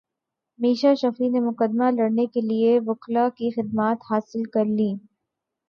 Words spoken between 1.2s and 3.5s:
نے مقدمہ لڑنے کیلئے وکلاء کی